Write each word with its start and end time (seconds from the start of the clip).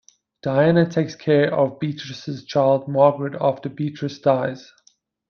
Diana 0.41 0.89
takes 0.89 1.13
care 1.15 1.53
of 1.53 1.77
Beatrice's 1.79 2.43
child 2.43 2.87
Margaret 2.87 3.37
after 3.39 3.69
Beatrice 3.69 4.17
dies. 4.17 4.73